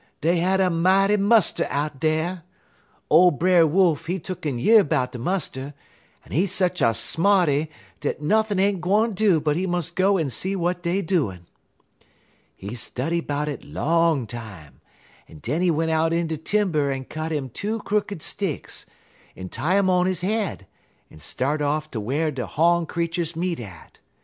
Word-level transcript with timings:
dey 0.21 0.37
had 0.37 0.59
a 0.59 0.71
mighty 0.71 1.15
muster 1.15 1.67
out 1.69 1.99
dar. 1.99 2.41
Ole 3.11 3.29
Brer 3.29 3.67
Wolf, 3.67 4.07
he 4.07 4.19
tuck'n 4.19 4.59
year 4.59 4.83
'bout 4.83 5.11
de 5.11 5.19
muster, 5.19 5.75
en 6.25 6.31
he 6.31 6.47
sech 6.47 6.81
a 6.81 6.95
smarty 6.95 7.69
dat 7.99 8.19
nothin' 8.19 8.57
ain't 8.59 8.81
gwine 8.81 9.11
do 9.11 9.39
but 9.39 9.55
he 9.55 9.67
mus' 9.67 9.91
go 9.91 10.17
en 10.17 10.31
see 10.31 10.53
w'at 10.53 10.81
dey 10.81 11.03
doin'. 11.03 11.45
"He 12.55 12.73
study 12.73 13.21
'bout 13.21 13.47
it 13.47 13.63
long 13.63 14.25
time, 14.25 14.81
en 15.29 15.37
den 15.37 15.61
he 15.61 15.69
went 15.69 15.91
out 15.91 16.13
in 16.13 16.25
de 16.25 16.35
timber 16.37 16.89
en 16.89 17.05
cut 17.05 17.31
'im 17.31 17.51
two 17.51 17.79
crooked 17.81 18.23
sticks, 18.23 18.87
en 19.37 19.49
tie 19.49 19.77
um 19.77 19.87
on 19.87 20.07
his 20.07 20.21
head, 20.21 20.65
en 21.11 21.19
start 21.19 21.61
off 21.61 21.91
ter 21.91 21.99
whar 21.99 22.31
de 22.31 22.47
hawn 22.47 22.87
creeturs 22.87 23.35
meet 23.35 23.59
at. 23.59 23.99